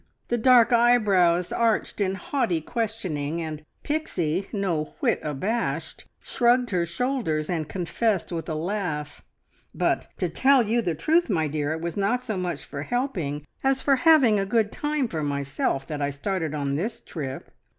The 0.29 0.37
dark 0.39 0.73
eyebrows 0.73 1.53
arched 1.53 2.01
in 2.01 2.15
haughty 2.15 2.59
questioning, 2.59 3.39
and 3.39 3.63
Pixie, 3.83 4.47
no 4.51 4.95
whit 4.99 5.19
abashed, 5.21 6.05
shrugged 6.23 6.71
her 6.71 6.87
shoulders 6.87 7.51
and 7.51 7.69
confessed 7.69 8.31
with 8.31 8.49
a 8.49 8.55
laugh: 8.55 9.23
"But 9.75 10.07
to 10.17 10.27
tell 10.27 10.63
you 10.63 10.81
the 10.81 10.95
truth, 10.95 11.29
my 11.29 11.47
dear, 11.47 11.71
it 11.73 11.81
was 11.81 11.95
not 11.95 12.23
so 12.23 12.35
much 12.35 12.63
for 12.63 12.81
helping, 12.81 13.45
as 13.63 13.83
for 13.83 13.97
having 13.97 14.39
a 14.39 14.45
good 14.47 14.71
time 14.71 15.07
for 15.07 15.21
myself, 15.21 15.85
that 15.85 16.01
I 16.01 16.09
started 16.09 16.55
on 16.55 16.73
this 16.73 16.99
trip. 16.99 17.51